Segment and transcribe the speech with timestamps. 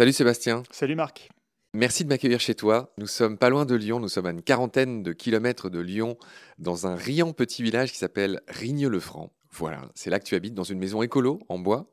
[0.00, 0.62] Salut Sébastien.
[0.70, 1.28] Salut Marc.
[1.74, 2.90] Merci de m'accueillir chez toi.
[2.96, 6.16] Nous sommes pas loin de Lyon, nous sommes à une quarantaine de kilomètres de Lyon,
[6.58, 9.30] dans un riant petit village qui s'appelle Rigneux-le-Franc.
[9.50, 11.90] Voilà, c'est là que tu habites, dans une maison écolo, en bois.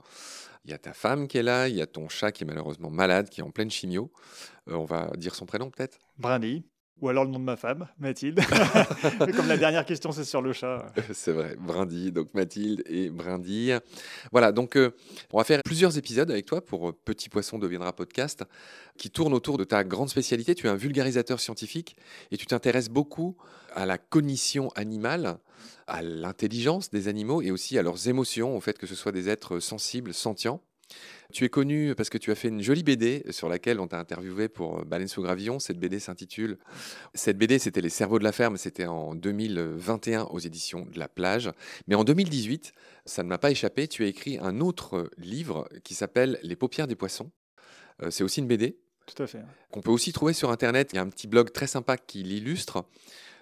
[0.64, 2.48] Il y a ta femme qui est là, il y a ton chat qui est
[2.48, 4.12] malheureusement malade, qui est en pleine chimio.
[4.70, 5.98] Euh, on va dire son prénom peut-être?
[6.18, 6.64] Brandy.
[7.00, 8.40] Ou alors le nom de ma femme, Mathilde.
[9.36, 10.92] comme la dernière question, c'est sur le chat.
[11.14, 13.72] c'est vrai, Brindy, donc Mathilde et Brindy.
[14.32, 14.96] Voilà, donc euh,
[15.32, 18.44] on va faire plusieurs épisodes avec toi pour euh, Petit Poisson deviendra podcast,
[18.98, 20.56] qui tournent autour de ta grande spécialité.
[20.56, 21.96] Tu es un vulgarisateur scientifique
[22.32, 23.38] et tu t'intéresses beaucoup
[23.76, 25.38] à la cognition animale,
[25.86, 29.30] à l'intelligence des animaux et aussi à leurs émotions, au fait que ce soit des
[29.30, 30.62] êtres sensibles, sentients.
[31.34, 34.00] Tu es connu parce que tu as fait une jolie BD sur laquelle on t'a
[34.00, 35.60] interviewé pour euh, Baleine sous gravillon.
[35.60, 36.58] Cette BD s'intitule.
[37.14, 38.58] Cette BD, c'était Les cerveaux de la ferme.
[38.58, 41.52] C'était en 2021 aux éditions de la plage.
[41.88, 42.72] Mais en 2018,
[43.06, 43.88] ça ne m'a pas échappé.
[43.88, 47.32] Tu as écrit un autre livre qui s'appelle Les paupières des poissons.
[48.02, 48.80] Euh, c'est aussi une BD.
[49.26, 49.44] Fait.
[49.72, 50.90] Qu'on peut aussi trouver sur Internet.
[50.94, 52.86] Il y a un petit blog très sympa qui l'illustre.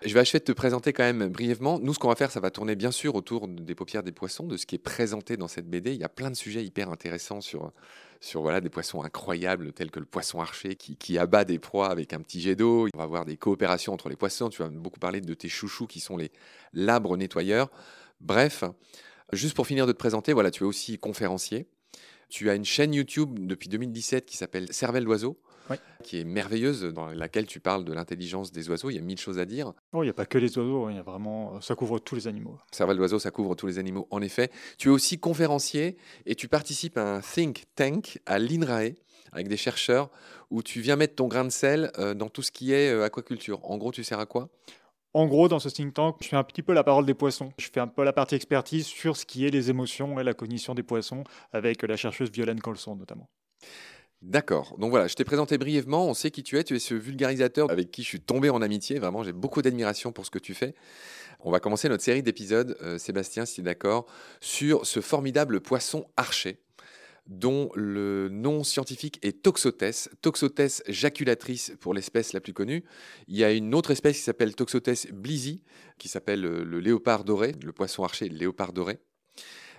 [0.06, 1.80] Je vais achever de te présenter quand même brièvement.
[1.80, 4.46] Nous, ce qu'on va faire, ça va tourner bien sûr autour des paupières des poissons,
[4.46, 5.94] de ce qui est présenté dans cette BD.
[5.94, 7.72] Il y a plein de sujets hyper intéressants sur,
[8.20, 11.90] sur voilà, des poissons incroyables, tels que le poisson archer qui, qui abat des proies
[11.90, 12.88] avec un petit jet d'eau.
[12.94, 14.50] On va voir des coopérations entre les poissons.
[14.50, 16.32] Tu vas beaucoup parler de tes chouchous qui sont les
[16.74, 17.72] labres nettoyeurs.
[18.22, 18.64] Bref,
[19.34, 21.68] juste pour finir de te présenter, voilà, tu es aussi conférencier.
[22.30, 25.40] Tu as une chaîne YouTube depuis 2017 qui s'appelle Cervelle d'oiseau
[26.04, 28.90] qui est merveilleuse, dans laquelle tu parles de l'intelligence des oiseaux.
[28.90, 29.74] Il y a mille choses à dire.
[29.94, 32.16] Oh, il n'y a pas que les oiseaux, il y a vraiment, ça couvre tous
[32.16, 32.58] les animaux.
[32.72, 34.52] Cervelle d'oiseau, ça couvre tous les animaux, en effet.
[34.78, 38.96] Tu es aussi conférencier et tu participes à un think tank à l'INRAE
[39.32, 40.10] avec des chercheurs
[40.50, 43.04] où tu viens mettre ton grain de sel euh, dans tout ce qui est euh,
[43.04, 43.60] aquaculture.
[43.70, 44.50] En gros, tu sers à quoi?
[45.14, 47.54] En gros, dans ce think tank, je fais un petit peu la parole des poissons.
[47.58, 50.34] Je fais un peu la partie expertise sur ce qui est les émotions et la
[50.34, 53.30] cognition des poissons, avec la chercheuse Violaine Colson notamment.
[54.22, 54.76] D'accord.
[54.80, 56.08] Donc voilà, je t'ai présenté brièvement.
[56.08, 56.64] On sait qui tu es.
[56.64, 58.98] Tu es ce vulgarisateur avec qui je suis tombé en amitié.
[58.98, 60.74] Vraiment, j'ai beaucoup d'admiration pour ce que tu fais.
[61.42, 64.08] On va commencer notre série d'épisodes, euh, Sébastien, si tu es d'accord,
[64.42, 66.60] sur ce formidable poisson archer
[67.28, 72.84] dont le nom scientifique est Toxotes, Toxotes jaculatrice pour l'espèce la plus connue.
[73.28, 75.64] Il y a une autre espèce qui s'appelle Toxotes blisi,
[75.98, 79.00] qui s'appelle euh, le léopard doré, le poisson archer le léopard doré.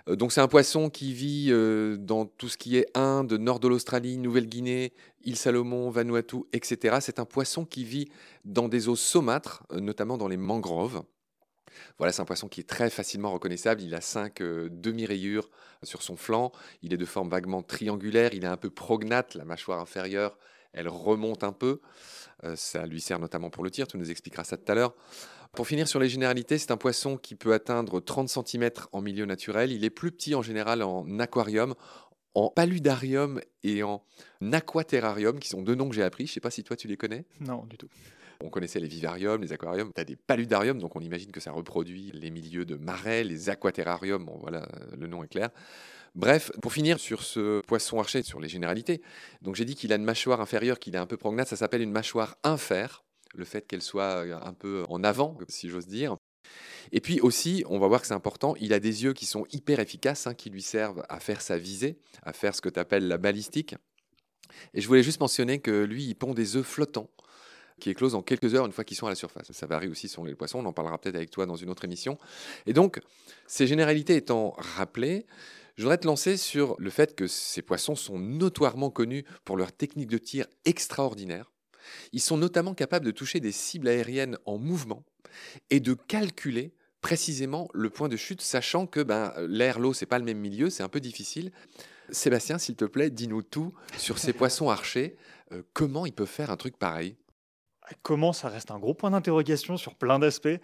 [0.09, 3.61] Euh, donc c'est un poisson qui vit euh, dans tout ce qui est Inde, nord
[3.61, 4.93] de l'Australie, Nouvelle-Guinée,
[5.25, 6.99] île Salomon, Vanuatu, etc.
[7.01, 8.09] C'est un poisson qui vit
[8.45, 11.03] dans des eaux saumâtres, euh, notamment dans les mangroves.
[11.99, 13.83] Voilà, c'est un poisson qui est très facilement reconnaissable.
[13.83, 15.51] Il a cinq demi-rayures
[15.83, 16.51] sur son flanc.
[16.81, 18.33] Il est de forme vaguement triangulaire.
[18.33, 20.39] Il est un peu prognate, la mâchoire inférieure.
[20.73, 21.81] Elle remonte un peu.
[22.55, 23.87] ça lui sert notamment pour le tir.
[23.87, 24.95] Tu nous expliqueras ça tout à l'heure.
[25.57, 29.25] Pour finir sur les généralités, c'est un poisson qui peut atteindre 30 cm en milieu
[29.25, 29.73] naturel.
[29.73, 31.75] Il est plus petit en général en aquarium,
[32.35, 34.03] en paludarium et en
[34.53, 36.27] aquaterrarium, qui sont deux noms que j'ai appris.
[36.27, 37.25] Je ne sais pas si toi tu les connais.
[37.41, 37.89] Non, du tout.
[38.45, 39.93] On connaissait les vivariums, les aquariums.
[39.95, 43.49] Tu as des paludariums, donc on imagine que ça reproduit les milieux de marais, les
[43.49, 44.27] aquaterrariums.
[44.27, 45.49] Bon, voilà, le nom est clair.
[46.15, 49.01] Bref, pour finir sur ce poisson archer, sur les généralités,
[49.41, 51.81] donc j'ai dit qu'il a une mâchoire inférieure, qu'il est un peu prognate, ça s'appelle
[51.81, 53.06] une mâchoire infère
[53.37, 56.17] le fait qu'elle soit un peu en avant, si j'ose dire.
[56.93, 59.45] Et puis aussi, on va voir que c'est important, il a des yeux qui sont
[59.51, 62.79] hyper efficaces, hein, qui lui servent à faire sa visée, à faire ce que tu
[62.79, 63.75] appelles la balistique.
[64.75, 67.11] Et je voulais juste mentionner que lui, il pond des œufs flottants
[67.81, 69.53] qui éclosent en quelques heures une fois qu'ils sont à la surface.
[69.53, 71.85] Ça varie aussi selon les poissons, on en parlera peut-être avec toi dans une autre
[71.85, 72.19] émission.
[72.67, 73.01] Et donc,
[73.47, 75.27] ces généralités étant rappelées,
[75.77, 79.73] je voudrais te lancer sur le fait que ces poissons sont notoirement connus pour leur
[79.73, 81.53] technique de tir extraordinaire.
[82.13, 85.05] Ils sont notamment capables de toucher des cibles aériennes en mouvement
[85.71, 90.19] et de calculer précisément le point de chute, sachant que ben, l'air, l'eau, c'est pas
[90.19, 91.53] le même milieu, c'est un peu difficile.
[92.11, 95.17] Sébastien, s'il te plaît, dis-nous tout sur ces poissons archers.
[95.53, 97.17] Euh, comment ils peuvent faire un truc pareil?
[98.03, 100.59] Comment ça reste un gros point d'interrogation sur plein d'aspects?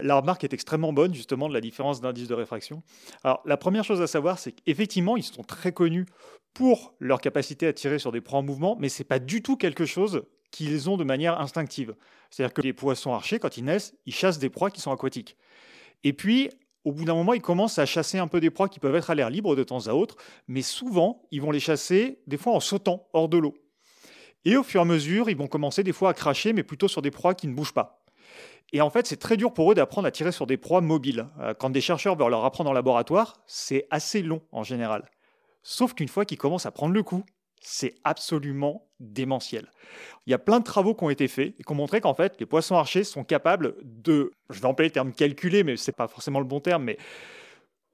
[0.00, 2.82] La remarque est extrêmement bonne, justement, de la différence d'indice de réfraction.
[3.24, 6.04] Alors, la première chose à savoir, c'est qu'effectivement, ils sont très connus
[6.52, 9.56] pour leur capacité à tirer sur des proies en mouvement, mais c'est pas du tout
[9.56, 11.94] quelque chose qu'ils ont de manière instinctive.
[12.30, 15.36] C'est-à-dire que les poissons archers, quand ils naissent, ils chassent des proies qui sont aquatiques.
[16.04, 16.50] Et puis,
[16.84, 19.10] au bout d'un moment, ils commencent à chasser un peu des proies qui peuvent être
[19.10, 20.16] à l'air libre de temps à autre,
[20.46, 23.54] mais souvent, ils vont les chasser des fois en sautant hors de l'eau.
[24.44, 26.86] Et au fur et à mesure, ils vont commencer des fois à cracher, mais plutôt
[26.86, 28.04] sur des proies qui ne bougent pas.
[28.72, 31.26] Et en fait, c'est très dur pour eux d'apprendre à tirer sur des proies mobiles.
[31.40, 35.10] Euh, quand des chercheurs veulent leur apprendre en laboratoire, c'est assez long en général.
[35.62, 37.24] Sauf qu'une fois qu'ils commencent à prendre le coup,
[37.60, 39.70] c'est absolument démentiel.
[40.26, 42.14] Il y a plein de travaux qui ont été faits et qui ont montré qu'en
[42.14, 45.90] fait, les poissons archers sont capables de, je vais employer le terme calculer, mais ce
[45.90, 46.98] n'est pas forcément le bon terme, mais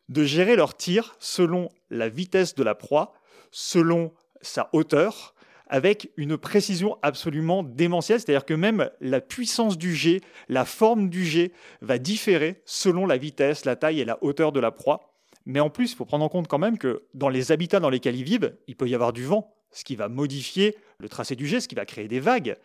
[0.09, 3.15] de gérer leur tir selon la vitesse de la proie,
[3.51, 5.35] selon sa hauteur,
[5.69, 10.21] avec une précision absolument démentielle, c'est-à-dire que même la puissance du jet,
[10.51, 14.61] la forme du jet va différer selon la vitesse, la taille et la hauteur de
[14.61, 15.12] la proie.
[15.47, 17.91] Mais en plus, il faut prendre en compte quand même que dans les habitats dans
[17.91, 21.35] lesquels ils vivent, il peut y avoir du vent, ce qui va modifier le tracé
[21.35, 22.57] du jet, ce qui va créer des vagues.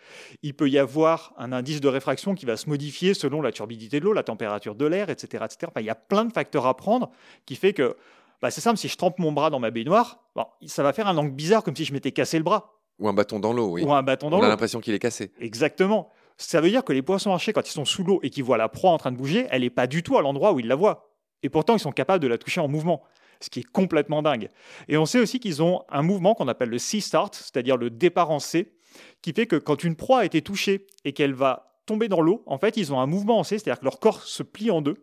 [0.44, 4.00] Il peut y avoir un indice de réfraction qui va se modifier selon la turbidité
[4.00, 5.44] de l'eau, la température de l'air, etc.
[5.46, 5.72] etc.
[5.78, 7.10] il y a plein de facteurs à prendre
[7.46, 7.96] qui fait que
[8.42, 10.20] bah, c'est simple, si je trempe mon bras dans ma baignoire,
[10.68, 12.76] ça va faire un angle bizarre comme si je m'étais cassé le bras.
[13.00, 13.84] Ou un bâton dans l'eau, oui.
[13.84, 14.44] Ou un bâton dans l'eau.
[14.44, 15.32] On a l'impression qu'il est cassé.
[15.40, 16.10] Exactement.
[16.38, 18.58] Ça veut dire que les poissons archers, quand ils sont sous l'eau et qu'ils voient
[18.58, 20.68] la proie en train de bouger, elle n'est pas du tout à l'endroit où ils
[20.68, 21.07] la voient.
[21.44, 23.04] Et pourtant, ils sont capables de la toucher en mouvement,
[23.40, 24.50] ce qui est complètement dingue.
[24.88, 27.90] Et on sait aussi qu'ils ont un mouvement qu'on appelle le sea start, c'est-à-dire le
[27.90, 28.74] départ en C,
[29.22, 32.44] qui fait que quand une proie a été touchée et qu'elle va tomber dans l'eau,
[32.46, 34.82] en fait, ils ont un mouvement en C, c'est-à-dire que leur corps se plie en
[34.82, 34.98] deux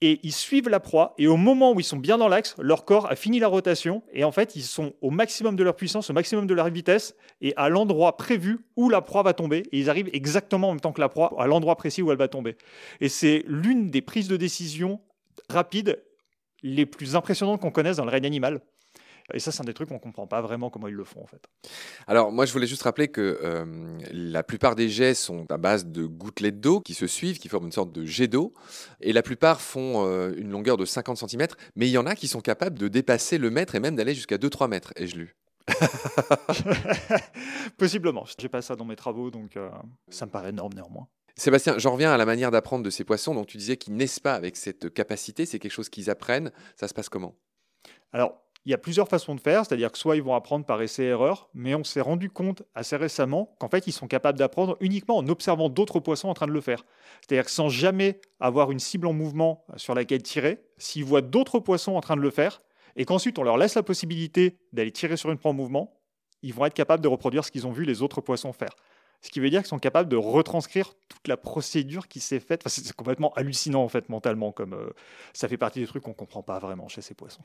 [0.00, 1.14] et ils suivent la proie.
[1.18, 4.02] Et au moment où ils sont bien dans l'axe, leur corps a fini la rotation.
[4.12, 7.14] Et en fait, ils sont au maximum de leur puissance, au maximum de leur vitesse,
[7.40, 9.64] et à l'endroit prévu où la proie va tomber.
[9.72, 12.18] Et ils arrivent exactement en même temps que la proie, à l'endroit précis où elle
[12.18, 12.56] va tomber.
[13.00, 15.00] Et c'est l'une des prises de décision
[15.48, 16.02] rapides
[16.62, 18.60] les plus impressionnantes qu'on connaisse dans le règne animal.
[19.34, 21.22] Et ça, c'est un des trucs qu'on ne comprend pas vraiment comment ils le font
[21.22, 21.42] en fait.
[22.06, 25.86] Alors moi, je voulais juste rappeler que euh, la plupart des jets sont à base
[25.86, 28.52] de gouttelettes d'eau qui se suivent, qui forment une sorte de jet d'eau.
[29.00, 31.46] Et la plupart font euh, une longueur de 50 cm,
[31.76, 34.14] mais il y en a qui sont capables de dépasser le mètre et même d'aller
[34.14, 35.36] jusqu'à 2-3 mètres, ai-je lu?
[37.78, 38.24] Possiblement.
[38.38, 39.70] J'ai pas ça dans mes travaux, donc euh,
[40.08, 41.06] ça me paraît énorme néanmoins.
[41.36, 43.34] Sébastien, j'en reviens à la manière d'apprendre de ces poissons.
[43.34, 46.52] Donc tu disais qu'ils naissent pas avec cette capacité, c'est quelque chose qu'ils apprennent.
[46.76, 47.34] Ça se passe comment?
[48.12, 50.82] Alors, il y a plusieurs façons de faire, c'est-à-dire que soit ils vont apprendre par
[50.82, 55.16] essai-erreur, mais on s'est rendu compte assez récemment qu'en fait ils sont capables d'apprendre uniquement
[55.16, 56.84] en observant d'autres poissons en train de le faire.
[57.22, 61.58] C'est-à-dire que sans jamais avoir une cible en mouvement sur laquelle tirer, s'ils voient d'autres
[61.58, 62.60] poissons en train de le faire,
[62.96, 65.96] et qu'ensuite on leur laisse la possibilité d'aller tirer sur une proie en mouvement,
[66.42, 68.74] ils vont être capables de reproduire ce qu'ils ont vu les autres poissons faire.
[69.22, 72.62] Ce qui veut dire qu'ils sont capables de retranscrire toute la procédure qui s'est faite.
[72.66, 74.90] c'est complètement hallucinant en fait mentalement, comme euh,
[75.34, 77.42] ça fait partie des trucs qu'on ne comprend pas vraiment chez ces poissons.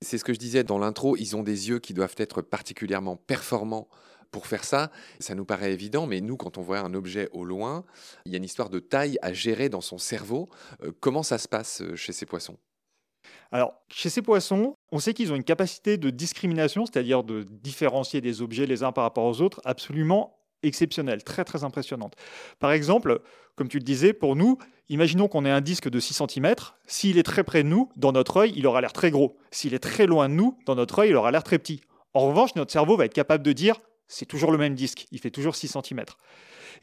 [0.00, 3.16] C'est ce que je disais dans l'intro, ils ont des yeux qui doivent être particulièrement
[3.16, 3.88] performants
[4.30, 4.90] pour faire ça.
[5.20, 7.84] Ça nous paraît évident, mais nous, quand on voit un objet au loin,
[8.24, 10.48] il y a une histoire de taille à gérer dans son cerveau.
[10.82, 12.56] Euh, comment ça se passe euh, chez ces poissons?
[13.52, 18.20] Alors, chez ces poissons, on sait qu'ils ont une capacité de discrimination, c'est-à-dire de différencier
[18.20, 22.14] des objets les uns par rapport aux autres, absolument exceptionnelle, très très impressionnante.
[22.58, 23.20] Par exemple,
[23.56, 26.54] comme tu le disais, pour nous, imaginons qu'on ait un disque de 6 cm,
[26.86, 29.36] s'il est très près de nous, dans notre œil, il aura l'air très gros.
[29.50, 31.80] S'il est très loin de nous, dans notre œil, il aura l'air très petit.
[32.14, 33.76] En revanche, notre cerveau va être capable de dire,
[34.08, 36.04] c'est toujours le même disque, il fait toujours 6 cm.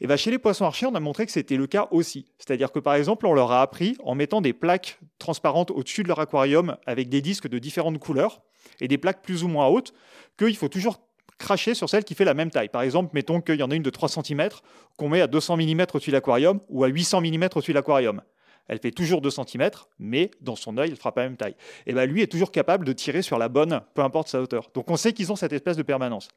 [0.00, 2.26] Et bien chez les poissons archers, on a montré que c'était le cas aussi.
[2.38, 6.08] C'est-à-dire que par exemple, on leur a appris, en mettant des plaques transparentes au-dessus de
[6.08, 8.40] leur aquarium avec des disques de différentes couleurs
[8.80, 9.92] et des plaques plus ou moins hautes,
[10.38, 11.00] qu'il faut toujours
[11.40, 12.68] cracher sur celle qui fait la même taille.
[12.68, 14.48] Par exemple, mettons qu'il y en a une de 3 cm
[14.96, 18.22] qu'on met à 200 mm au-dessus de l'aquarium ou à 800 mm au-dessus de l'aquarium.
[18.68, 21.56] Elle fait toujours 2 cm, mais dans son œil, elle fera pas la même taille.
[21.86, 24.70] Et bien lui est toujours capable de tirer sur la bonne, peu importe sa hauteur.
[24.74, 26.28] Donc on sait qu'ils ont cette espèce de permanence.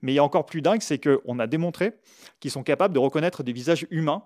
[0.00, 1.92] Mais il y a encore plus dingue, c'est qu'on a démontré
[2.40, 4.22] qu'ils sont capables de reconnaître des visages humains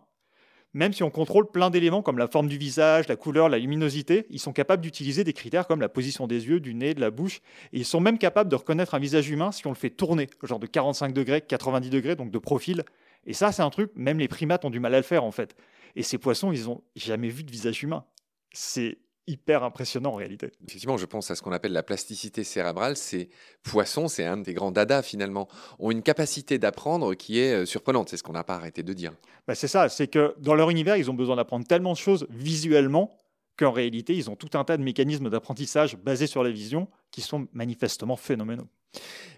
[0.75, 4.27] même si on contrôle plein d'éléments comme la forme du visage, la couleur, la luminosité,
[4.31, 7.11] ils sont capables d'utiliser des critères comme la position des yeux, du nez, de la
[7.11, 7.41] bouche,
[7.73, 10.29] et ils sont même capables de reconnaître un visage humain si on le fait tourner,
[10.43, 12.85] genre de 45 degrés, 90 degrés, donc de profil.
[13.27, 15.33] Et ça, c'est un truc, même les primates ont du mal à le faire en
[15.33, 15.57] fait.
[15.97, 18.05] Et ces poissons, ils n'ont jamais vu de visage humain.
[18.53, 20.51] C'est hyper impressionnant en réalité.
[20.67, 22.97] Effectivement, je pense à ce qu'on appelle la plasticité cérébrale.
[22.97, 23.29] Ces
[23.63, 28.09] poissons, c'est un des grands dadas finalement, ont une capacité d'apprendre qui est euh, surprenante.
[28.09, 29.13] C'est ce qu'on n'a pas arrêté de dire.
[29.47, 32.27] Bah, c'est ça, c'est que dans leur univers, ils ont besoin d'apprendre tellement de choses
[32.31, 33.17] visuellement
[33.59, 37.21] qu'en réalité, ils ont tout un tas de mécanismes d'apprentissage basés sur la vision qui
[37.21, 38.69] sont manifestement phénoménaux.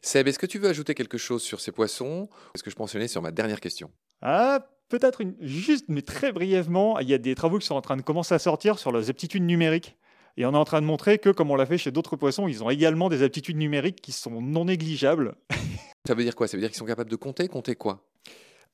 [0.03, 2.29] Seb, est-ce que tu veux ajouter quelque chose sur ces poissons?
[2.55, 3.91] Est-ce que je mentionnais sur ma dernière question?
[4.23, 7.97] Ah, peut-être juste, mais très brièvement, il y a des travaux qui sont en train
[7.97, 9.97] de commencer à sortir sur les aptitudes numériques.
[10.37, 12.47] Et on est en train de montrer que, comme on l'a fait chez d'autres poissons,
[12.49, 15.35] ils ont également des aptitudes numériques qui sont non négligeables.
[16.07, 16.49] Ça veut dire quoi?
[16.49, 17.49] Ça veut dire qu'ils sont capables de compter?
[17.49, 18.05] Compter quoi?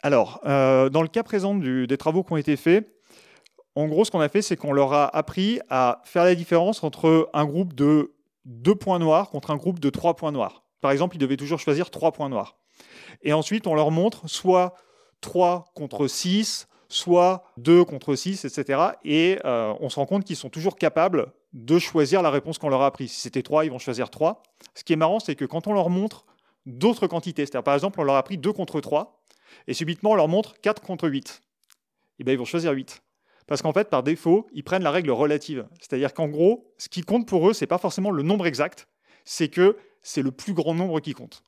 [0.02, 2.88] Alors, euh, dans le cas présent des travaux qui ont été faits,
[3.75, 6.82] en gros, ce qu'on a fait, c'est qu'on leur a appris à faire la différence
[6.82, 10.62] entre un groupe de deux points noirs contre un groupe de trois points noirs.
[10.80, 12.56] Par exemple, ils devaient toujours choisir trois points noirs.
[13.23, 14.75] Et ensuite, on leur montre soit
[15.20, 18.80] 3 contre 6, soit 2 contre 6, etc.
[19.04, 22.68] Et euh, on se rend compte qu'ils sont toujours capables de choisir la réponse qu'on
[22.68, 23.12] leur a apprise.
[23.12, 24.42] Si c'était 3, ils vont choisir 3.
[24.75, 26.26] Ce qui est marrant, c'est que quand on leur montre
[26.66, 29.23] d'autres quantités, c'est-à-dire par exemple, on leur a appris 2 contre 3,
[29.68, 31.40] et subitement on leur montre 4 contre 8,
[32.18, 33.02] et bien ils vont choisir 8.
[33.46, 35.68] Parce qu'en fait, par défaut, ils prennent la règle relative.
[35.78, 38.88] C'est-à-dire qu'en gros, ce qui compte pour eux, c'est pas forcément le nombre exact,
[39.25, 41.44] c'est que c'est le plus grand nombre qui compte.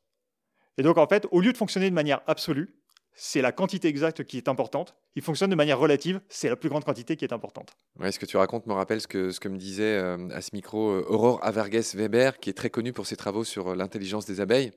[0.78, 2.77] Et donc, en fait, au lieu de fonctionner de manière absolue,
[3.20, 4.94] c'est la quantité exacte qui est importante.
[5.16, 7.76] Il fonctionne de manière relative, c'est la plus grande quantité qui est importante.
[7.98, 10.40] Ouais, ce que tu racontes me rappelle ce que, ce que me disait euh, à
[10.40, 13.74] ce micro euh, Aurore Averges Weber, qui est très connue pour ses travaux sur euh,
[13.74, 14.70] l'intelligence des abeilles.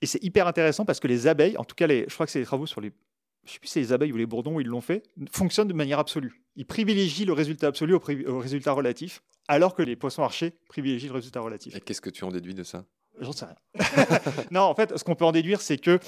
[0.00, 2.32] Et c'est hyper intéressant parce que les abeilles, en tout cas, les, je crois que
[2.32, 2.92] c'est les travaux sur les,
[3.44, 5.02] je ne sais plus si c'est les abeilles ou les bourdons où ils l'ont fait,
[5.30, 6.42] fonctionnent de manière absolue.
[6.56, 11.08] Ils privilégient le résultat absolu au, au résultat relatif, alors que les poissons archers privilégient
[11.08, 11.76] le résultat relatif.
[11.76, 12.86] Et qu'est-ce que tu en déduis de ça?
[13.20, 14.08] J'en sais rien.
[14.50, 15.98] non, en fait, ce qu'on peut en déduire, c'est que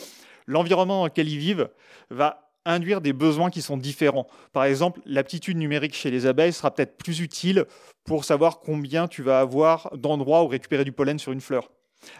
[0.46, 1.68] l'environnement dans lequel ils vivent
[2.10, 4.26] va induire des besoins qui sont différents.
[4.52, 7.66] Par exemple, l'aptitude numérique chez les abeilles sera peut-être plus utile
[8.04, 11.70] pour savoir combien tu vas avoir d'endroits où récupérer du pollen sur une fleur.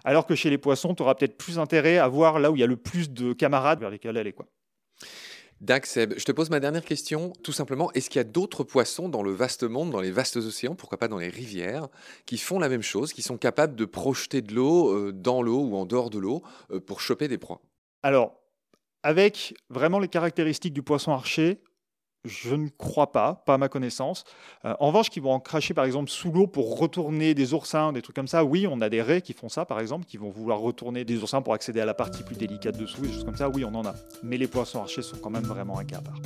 [0.05, 2.61] Alors que chez les poissons, tu auras peut-être plus intérêt à voir là où il
[2.61, 4.33] y a le plus de camarades vers lesquels aller.
[4.33, 4.47] Quoi.
[5.85, 7.33] Seb, je te pose ma dernière question.
[7.43, 10.37] Tout simplement, est-ce qu'il y a d'autres poissons dans le vaste monde, dans les vastes
[10.37, 11.89] océans, pourquoi pas dans les rivières,
[12.27, 15.61] qui font la même chose, qui sont capables de projeter de l'eau euh, dans l'eau
[15.61, 17.61] ou en dehors de l'eau euh, pour choper des proies?
[18.05, 18.39] Alors,
[19.03, 21.63] avec vraiment les caractéristiques du poisson archer,
[22.25, 24.25] je ne crois pas, pas à ma connaissance.
[24.65, 27.93] Euh, en revanche, qui vont en cracher par exemple sous l'eau pour retourner des oursins,
[27.93, 30.17] des trucs comme ça, oui, on a des raies qui font ça par exemple, qui
[30.17, 33.25] vont vouloir retourner des oursins pour accéder à la partie plus délicate dessous, des choses
[33.25, 33.95] comme ça, oui, on en a.
[34.23, 36.21] Mais les poissons archers sont quand même vraiment un cas à part.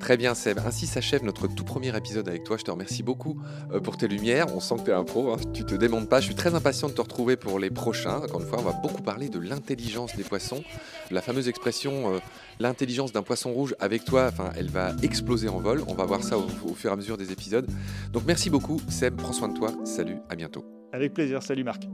[0.00, 2.56] Très bien Seb, ainsi s'achève notre tout premier épisode avec toi.
[2.56, 3.40] Je te remercie beaucoup
[3.72, 4.46] euh, pour tes lumières.
[4.54, 5.38] On sent que tu es un pro, hein.
[5.52, 6.20] tu te démontes pas.
[6.20, 8.18] Je suis très impatient de te retrouver pour les prochains.
[8.18, 10.62] Encore une fois, on va beaucoup parler de l'intelligence des poissons.
[11.10, 12.18] La fameuse expression euh,
[12.60, 15.82] l'intelligence d'un poisson rouge avec toi, enfin, elle va exploser en vol.
[15.88, 17.66] On va voir ça au, au fur et à mesure des épisodes.
[18.12, 19.72] Donc merci beaucoup Seb, prends soin de toi.
[19.84, 20.64] Salut, à bientôt.
[20.92, 21.84] Avec plaisir, salut Marc.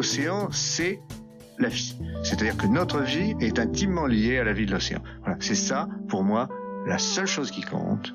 [0.00, 0.98] l'océan, c'est
[1.58, 1.94] la vie.
[2.22, 5.02] C'est-à-dire que notre vie est intimement liée à la vie de l'océan.
[5.20, 6.48] Voilà, c'est ça, pour moi,
[6.86, 8.14] la seule chose qui compte.